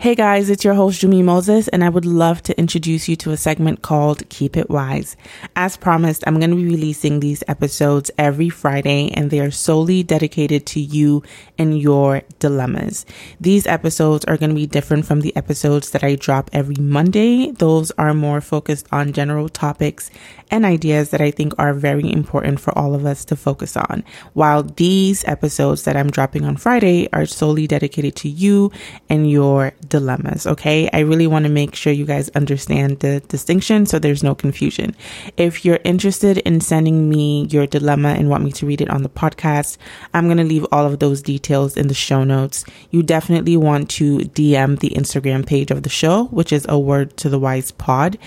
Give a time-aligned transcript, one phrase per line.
[0.00, 3.32] Hey guys, it's your host Jummie Moses, and I would love to introduce you to
[3.32, 5.16] a segment called Keep It Wise.
[5.56, 10.04] As promised, I'm going to be releasing these episodes every Friday, and they are solely
[10.04, 11.24] dedicated to you
[11.58, 13.06] and your dilemmas.
[13.40, 17.50] These episodes are going to be different from the episodes that I drop every Monday.
[17.50, 20.12] Those are more focused on general topics
[20.48, 24.04] and ideas that I think are very important for all of us to focus on.
[24.32, 28.70] While these episodes that I'm dropping on Friday are solely dedicated to you
[29.08, 30.46] and your dilemmas.
[30.46, 30.88] Okay.
[30.92, 34.94] I really want to make sure you guys understand the distinction so there's no confusion.
[35.36, 39.02] If you're interested in sending me your dilemma and want me to read it on
[39.02, 39.76] the podcast,
[40.14, 42.64] I'm going to leave all of those details in the show notes.
[42.90, 47.16] You definitely want to DM the Instagram page of the show, which is a word
[47.18, 48.18] to the wise pod.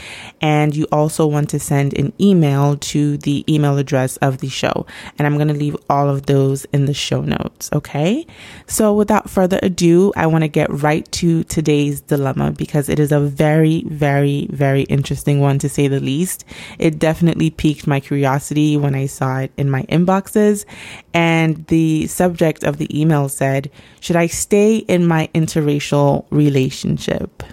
[0.41, 4.85] And you also want to send an email to the email address of the show.
[5.17, 7.69] And I'm going to leave all of those in the show notes.
[7.73, 8.25] Okay.
[8.67, 13.11] So without further ado, I want to get right to today's dilemma because it is
[13.11, 16.45] a very, very, very interesting one to say the least.
[16.79, 20.65] It definitely piqued my curiosity when I saw it in my inboxes.
[21.13, 27.43] And the subject of the email said, Should I stay in my interracial relationship?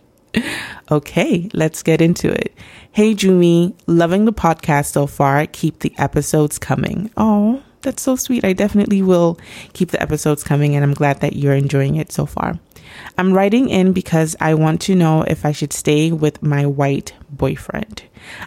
[0.90, 2.54] okay, let's get into it.
[2.92, 5.46] Hey, Jummie, loving the podcast so far.
[5.46, 7.10] Keep the episodes coming.
[7.16, 8.44] Oh, that's so sweet.
[8.44, 9.38] I definitely will
[9.72, 12.58] keep the episodes coming, and I'm glad that you're enjoying it so far.
[13.16, 17.12] I'm writing in because I want to know if I should stay with my white
[17.30, 18.02] boyfriend.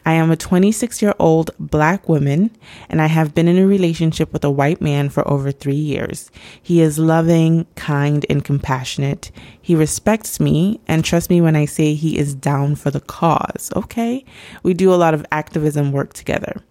[0.05, 2.51] I am a 26 year old black woman
[2.89, 6.29] and I have been in a relationship with a white man for over three years.
[6.61, 9.31] He is loving, kind, and compassionate.
[9.61, 13.71] He respects me and trusts me when I say he is down for the cause.
[13.75, 14.25] Okay.
[14.61, 16.61] We do a lot of activism work together.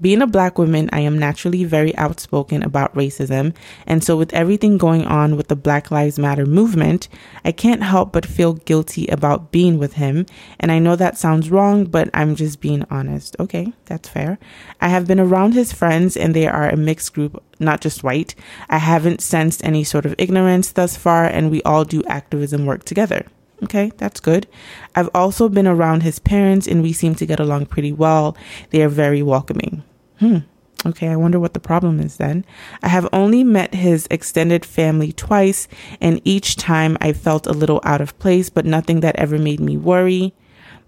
[0.00, 3.54] Being a black woman, I am naturally very outspoken about racism.
[3.86, 7.08] And so, with everything going on with the Black Lives Matter movement,
[7.44, 10.24] I can't help but feel guilty about being with him.
[10.58, 13.36] And I know that sounds wrong, but I'm just being honest.
[13.38, 14.38] Okay, that's fair.
[14.80, 18.34] I have been around his friends, and they are a mixed group, not just white.
[18.70, 22.84] I haven't sensed any sort of ignorance thus far, and we all do activism work
[22.84, 23.26] together.
[23.62, 24.46] Okay, that's good.
[24.94, 28.34] I've also been around his parents and we seem to get along pretty well.
[28.70, 29.82] They are very welcoming.
[30.20, 30.38] Hmm.
[30.86, 32.44] Okay, I wonder what the problem is then.
[32.82, 35.68] I have only met his extended family twice,
[36.00, 39.60] and each time I felt a little out of place, but nothing that ever made
[39.60, 40.32] me worry.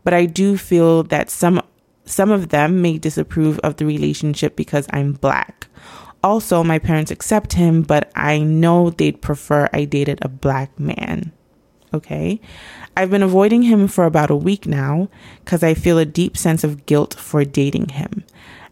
[0.03, 1.60] But I do feel that some
[2.04, 5.69] some of them may disapprove of the relationship because I'm black.
[6.22, 11.32] Also, my parents accept him, but I know they'd prefer I dated a black man.
[11.94, 12.41] Okay.
[12.97, 15.09] I've been avoiding him for about a week now
[15.44, 18.25] because I feel a deep sense of guilt for dating him.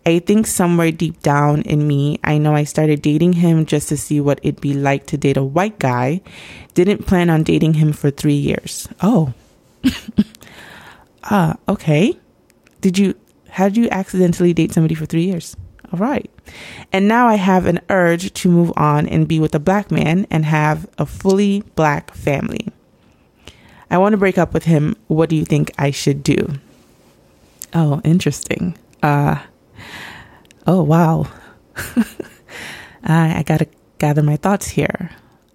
[0.07, 3.97] I think somewhere deep down in me, I know I started dating him just to
[3.97, 6.23] see what it'd be like to date a white guy.
[6.75, 8.89] Didn't plan on dating him for three years.
[9.03, 9.35] Oh.
[11.23, 12.19] Uh, okay.
[12.81, 13.15] Did you,
[13.51, 15.55] how did you accidentally date somebody for three years?
[15.93, 16.31] All right.
[16.93, 20.27] And now I have an urge to move on and be with a black man
[20.31, 22.69] and have a fully black family.
[23.91, 24.97] I want to break up with him.
[25.09, 26.55] What do you think I should do?
[27.75, 28.77] Oh, interesting.
[29.03, 29.41] Uh,
[30.67, 31.27] oh, wow.
[33.05, 33.67] I, I got to
[33.99, 35.11] gather my thoughts here.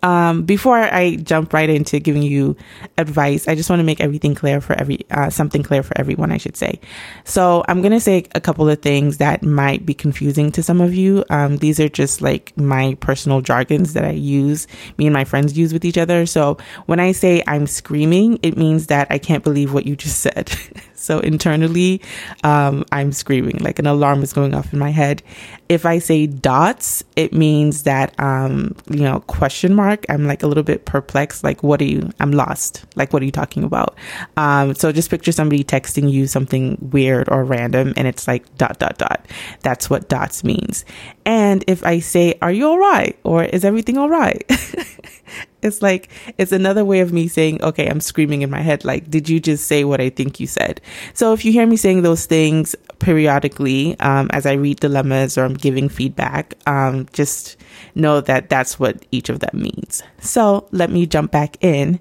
[0.05, 2.55] Um, before I jump right into giving you
[2.99, 6.31] advice, I just want to make everything clear for every, uh, something clear for everyone,
[6.31, 6.79] I should say.
[7.23, 10.79] So I'm going to say a couple of things that might be confusing to some
[10.79, 11.25] of you.
[11.31, 14.67] Um, these are just like my personal jargons that I use,
[14.99, 16.27] me and my friends use with each other.
[16.27, 20.19] So when I say I'm screaming, it means that I can't believe what you just
[20.21, 20.55] said.
[20.93, 21.99] so internally,
[22.43, 25.23] um, I'm screaming, like an alarm is going off in my head.
[25.67, 30.47] If I say dots, it means that, um, you know, question mark I'm like a
[30.47, 31.43] little bit perplexed.
[31.43, 32.11] Like, what are you?
[32.19, 32.85] I'm lost.
[32.95, 33.97] Like, what are you talking about?
[34.37, 38.79] Um, so just picture somebody texting you something weird or random and it's like dot,
[38.79, 39.25] dot, dot.
[39.61, 40.85] That's what dots means.
[41.25, 43.17] And if I say, are you all right?
[43.23, 44.43] Or is everything all right?
[45.65, 48.85] it's like, it's another way of me saying, okay, I'm screaming in my head.
[48.85, 50.79] Like, did you just say what I think you said?
[51.13, 55.43] So if you hear me saying those things periodically, um, as I read dilemmas or
[55.43, 57.57] I'm giving feedback, um, just
[57.95, 60.03] know that that's what each of them means.
[60.19, 61.99] So let me jump back in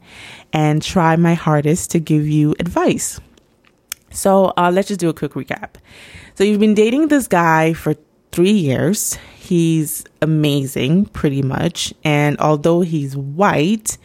[0.53, 3.21] and try my hardest to give you advice.
[4.11, 5.75] So uh, let's just do a quick recap.
[6.37, 7.97] So you've been dating this guy for
[8.31, 9.19] three years.
[9.45, 11.93] He's amazing, pretty much.
[12.03, 13.99] And although he's white,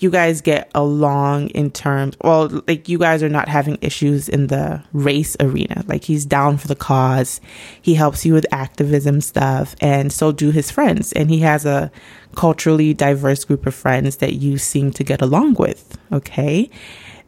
[0.00, 4.48] you guys get along in terms, well, like you guys are not having issues in
[4.48, 5.82] the race arena.
[5.86, 7.40] Like he's down for the cause.
[7.80, 11.10] He helps you with activism stuff and so do his friends.
[11.14, 11.90] And he has a
[12.36, 15.96] culturally diverse group of friends that you seem to get along with.
[16.12, 16.68] Okay.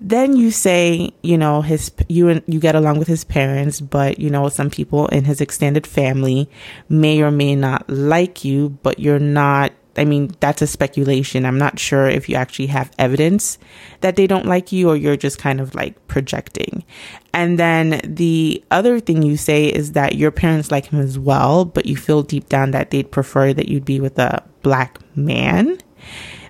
[0.05, 4.21] Then you say, you know, his you and you get along with his parents, but
[4.21, 6.47] you know, some people in his extended family
[6.91, 11.47] may or may not like you, but you're not I mean, that's a speculation.
[11.47, 13.59] I'm not sure if you actually have evidence
[14.01, 16.85] that they don't like you or you're just kind of like projecting.
[17.33, 21.65] And then the other thing you say is that your parents like him as well,
[21.65, 25.79] but you feel deep down that they'd prefer that you'd be with a black man.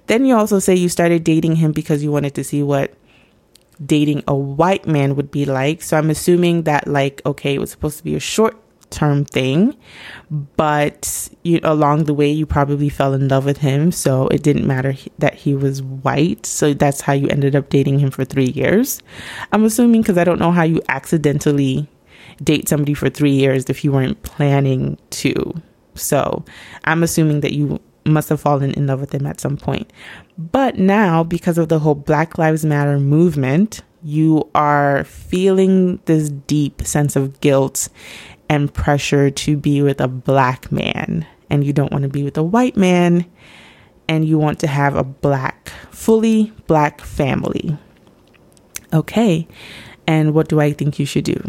[0.07, 2.95] Then you also say you started dating him because you wanted to see what
[3.85, 5.83] dating a white man would be like.
[5.83, 8.57] So I'm assuming that like okay, it was supposed to be a short
[8.95, 9.77] term thing,
[10.57, 13.93] but you, along the way, you probably fell in love with him.
[13.93, 16.47] So it didn't matter that he was white.
[16.47, 19.03] So that's how you ended up dating him for three years.
[19.53, 21.89] I'm assuming because I don't know how you accidentally
[22.43, 25.55] date somebody for three years if you weren't planning to.
[25.95, 26.45] So
[26.85, 29.93] I'm assuming that you must have fallen in love with him at some point.
[30.37, 36.83] But now, because of the whole Black Lives Matter movement, you are feeling this deep
[36.83, 37.89] sense of guilt
[38.49, 42.37] and pressure to be with a black man and you don't want to be with
[42.37, 43.25] a white man
[44.09, 47.77] and you want to have a black, fully black family.
[48.93, 49.49] Okay.
[50.07, 51.41] And what do I think you should do?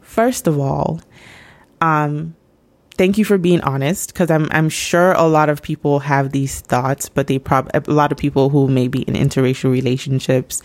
[0.00, 1.00] First of all,
[1.80, 2.34] um,
[3.00, 6.60] thank you for being honest because I'm I'm sure a lot of people have these
[6.60, 10.62] thoughts, but they probably a lot of people who may be in interracial relationships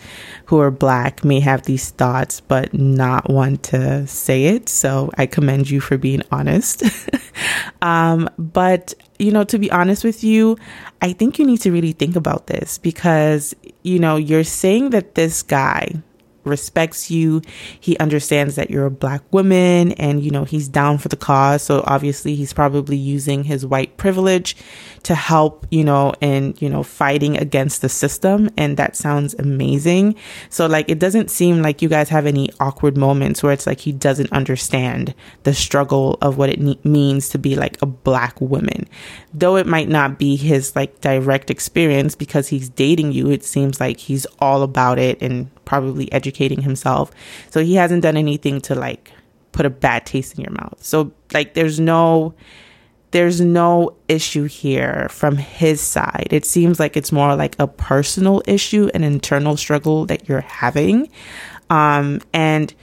[0.48, 4.68] who are black may have these thoughts but not want to say it.
[4.68, 6.84] So I commend you for being honest.
[7.82, 10.58] um, but you know, to be honest with you,
[11.02, 15.16] I think you need to really think about this because you know you're saying that
[15.16, 16.04] this guy
[16.46, 17.42] respects you.
[17.80, 21.64] He understands that you're a black woman and, you know, he's down for the cause.
[21.64, 24.56] So obviously he's probably using his white privilege
[25.04, 28.50] to help, you know, and, you know, fighting against the system.
[28.58, 30.16] And that sounds amazing.
[30.50, 33.80] So like, it doesn't seem like you guys have any awkward moments where it's like
[33.80, 35.14] he doesn't understand
[35.44, 38.88] the struggle of what it ne- means to be like a black woman.
[39.34, 43.80] Though it might not be his like direct experience because he's dating you, it seems
[43.80, 47.12] like he's all about it and probably educating himself.
[47.50, 49.12] So he hasn't done anything to like
[49.52, 50.78] put a bad taste in your mouth.
[50.84, 52.34] So like there's no
[53.12, 56.28] there's no issue here from his side.
[56.32, 61.10] It seems like it's more like a personal issue, an internal struggle that you're having.
[61.70, 62.74] Um and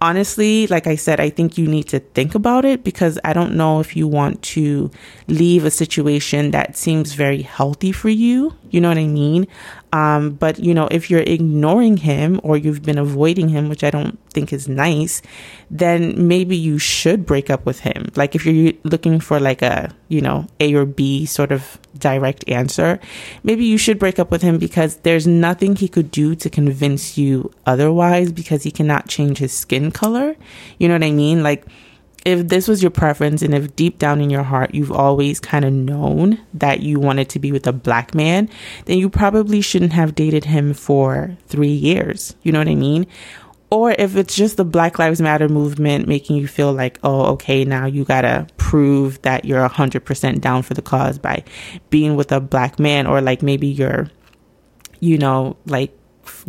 [0.00, 3.54] honestly, like I said, I think you need to think about it because I don't
[3.56, 4.90] know if you want to
[5.28, 8.54] leave a situation that seems very healthy for you.
[8.70, 9.46] You know what I mean?
[9.94, 13.90] Um, but you know, if you're ignoring him or you've been avoiding him, which I
[13.90, 15.22] don't think is nice,
[15.70, 18.10] then maybe you should break up with him.
[18.16, 22.42] Like if you're looking for like a, you know, A or B sort of direct
[22.48, 22.98] answer,
[23.44, 27.16] maybe you should break up with him because there's nothing he could do to convince
[27.16, 30.34] you otherwise because he cannot change his skin color.
[30.76, 31.44] You know what I mean?
[31.44, 31.66] Like
[32.24, 35.64] if this was your preference and if deep down in your heart you've always kind
[35.64, 38.48] of known that you wanted to be with a black man,
[38.86, 42.34] then you probably shouldn't have dated him for three years.
[42.42, 43.06] You know what I mean?
[43.70, 47.64] Or if it's just the Black Lives Matter movement making you feel like, oh, okay,
[47.64, 51.42] now you gotta prove that you're 100% down for the cause by
[51.90, 54.08] being with a black man, or like maybe you're,
[55.00, 55.92] you know, like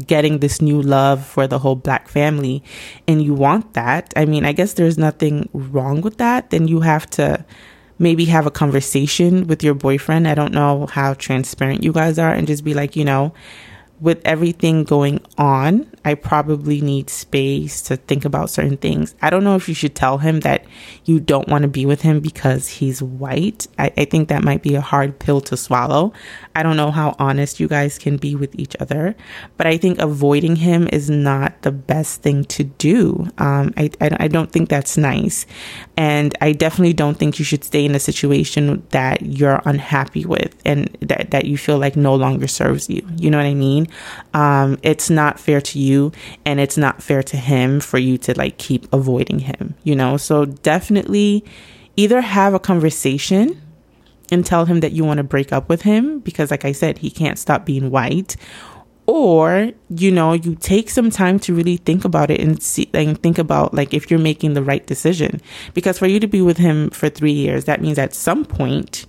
[0.07, 2.63] getting this new love for the whole black family
[3.07, 6.49] and you want that, I mean, I guess there's nothing wrong with that.
[6.49, 7.45] Then you have to
[7.97, 10.27] maybe have a conversation with your boyfriend.
[10.27, 13.33] I don't know how transparent you guys are and just be like, you know,
[13.99, 19.15] with everything going on, I probably need space to think about certain things.
[19.23, 20.63] I don't know if you should tell him that
[21.03, 23.65] you don't want to be with him because he's white.
[23.79, 26.13] I, I, think that might be a hard pill to swallow.
[26.55, 29.15] I don't know how honest you guys can be with each other,
[29.57, 33.27] but I think avoiding him is not the best thing to do.
[33.39, 35.47] Um, I, I, I don't think that's nice.
[35.97, 40.55] And I definitely don't think you should stay in a situation that you're unhappy with
[40.65, 43.01] and that, that you feel like no longer serves you.
[43.17, 43.87] You know what I mean?
[44.35, 45.94] Um, it's not fair to you
[46.45, 50.17] and it's not fair to him for you to like keep avoiding him, you know?
[50.17, 51.43] So definitely
[51.95, 53.61] either have a conversation
[54.31, 56.97] and tell him that you want to break up with him because like I said,
[56.97, 58.35] he can't stop being white
[59.07, 63.21] or you know you take some time to really think about it and see and
[63.21, 65.39] think about like if you're making the right decision
[65.73, 69.05] because for you to be with him for 3 years that means at some point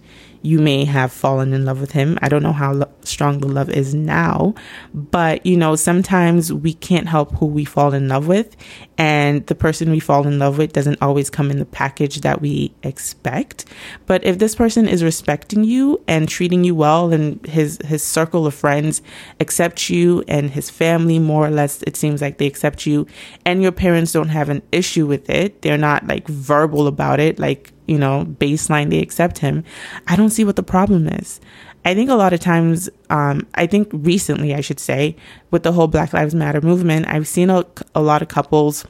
[0.46, 2.16] you may have fallen in love with him.
[2.22, 4.54] I don't know how lo- strong the love is now,
[4.94, 8.56] but you know, sometimes we can't help who we fall in love with,
[8.96, 12.40] and the person we fall in love with doesn't always come in the package that
[12.40, 13.64] we expect.
[14.06, 18.46] But if this person is respecting you and treating you well, and his his circle
[18.46, 19.02] of friends
[19.40, 23.06] accept you, and his family more or less, it seems like they accept you,
[23.44, 27.40] and your parents don't have an issue with it, they're not like verbal about it,
[27.40, 29.64] like you know, baseline, they accept him.
[30.06, 31.40] I don't see what the problem is.
[31.84, 35.14] I think a lot of times, um, I think recently, I should say,
[35.52, 37.64] with the whole Black Lives Matter movement, I've seen a,
[37.94, 38.84] a lot of couples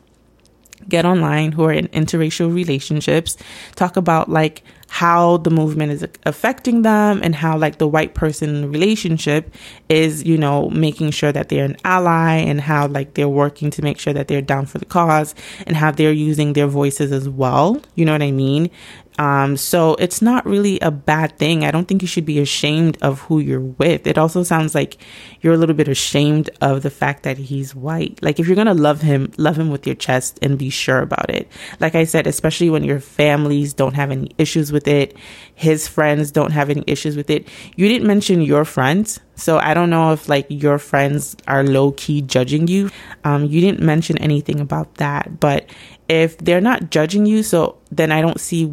[0.88, 3.36] get online who are in interracial relationships
[3.74, 4.62] talk about like
[4.96, 9.54] how the movement is affecting them and how like the white person relationship
[9.90, 13.82] is you know making sure that they're an ally and how like they're working to
[13.82, 15.34] make sure that they're down for the cause
[15.66, 18.70] and how they're using their voices as well you know what i mean
[19.18, 21.64] um, so it's not really a bad thing.
[21.64, 24.06] I don't think you should be ashamed of who you're with.
[24.06, 24.98] It also sounds like
[25.40, 28.18] you're a little bit ashamed of the fact that he's white.
[28.22, 31.30] Like if you're to love him, love him with your chest and be sure about
[31.30, 31.48] it.
[31.80, 35.16] Like I said, especially when your families don't have any issues with it,
[35.54, 37.48] his friends don't have any issues with it.
[37.76, 39.20] You didn't mention your friends.
[39.34, 42.90] So I don't know if like your friends are low key judging you.
[43.24, 45.68] Um, you didn't mention anything about that, but
[46.08, 48.72] if they're not judging you, so then I don't see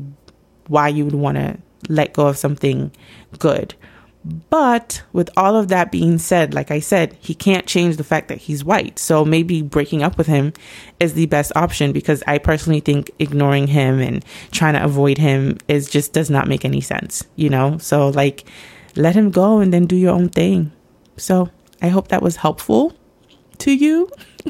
[0.67, 1.57] why you would want to
[1.89, 2.91] let go of something
[3.39, 3.75] good.
[4.25, 8.29] But with all of that being said, like I said, he can't change the fact
[8.29, 8.97] that he's white.
[8.97, 10.53] So maybe breaking up with him
[10.99, 15.57] is the best option because I personally think ignoring him and trying to avoid him
[15.67, 17.77] is just does not make any sense, you know?
[17.79, 18.45] So like
[18.95, 20.71] let him go and then do your own thing.
[21.17, 21.49] So
[21.81, 22.93] I hope that was helpful
[23.59, 24.09] to you.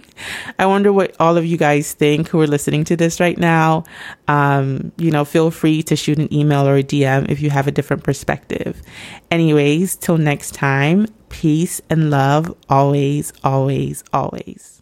[0.60, 3.83] I wonder what all of you guys think who are listening to this right now.
[4.27, 7.67] Um, you know, feel free to shoot an email or a DM if you have
[7.67, 8.81] a different perspective.
[9.29, 14.73] Anyways, till next time, peace and love always, always, always.